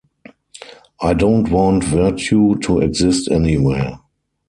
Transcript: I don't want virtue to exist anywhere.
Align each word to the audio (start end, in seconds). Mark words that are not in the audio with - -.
I 0.99 1.13
don't 1.13 1.51
want 1.51 1.83
virtue 1.83 2.55
to 2.61 2.79
exist 2.79 3.29
anywhere. 3.29 3.99